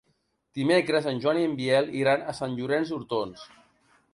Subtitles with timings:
[0.59, 3.45] Dimecres en Joan i en Biel iran a Sant Llorenç d'Hortons.